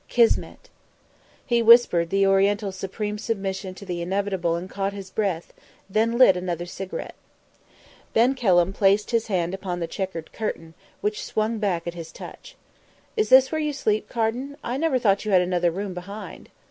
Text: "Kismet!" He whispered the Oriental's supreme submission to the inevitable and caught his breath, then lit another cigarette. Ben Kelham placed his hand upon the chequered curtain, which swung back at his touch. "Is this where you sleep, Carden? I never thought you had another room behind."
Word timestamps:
"Kismet!" 0.07 0.71
He 1.45 1.61
whispered 1.61 2.09
the 2.09 2.25
Oriental's 2.25 2.75
supreme 2.75 3.19
submission 3.19 3.75
to 3.75 3.85
the 3.85 4.01
inevitable 4.01 4.55
and 4.55 4.67
caught 4.67 4.93
his 4.93 5.11
breath, 5.11 5.53
then 5.87 6.17
lit 6.17 6.35
another 6.35 6.65
cigarette. 6.65 7.13
Ben 8.11 8.33
Kelham 8.33 8.73
placed 8.73 9.11
his 9.11 9.27
hand 9.27 9.53
upon 9.53 9.79
the 9.79 9.85
chequered 9.85 10.33
curtain, 10.33 10.73
which 11.01 11.23
swung 11.23 11.59
back 11.59 11.85
at 11.85 11.93
his 11.93 12.11
touch. 12.11 12.55
"Is 13.15 13.29
this 13.29 13.51
where 13.51 13.61
you 13.61 13.73
sleep, 13.73 14.09
Carden? 14.09 14.57
I 14.63 14.75
never 14.75 14.97
thought 14.97 15.23
you 15.23 15.29
had 15.33 15.41
another 15.41 15.69
room 15.69 15.93
behind." 15.93 16.49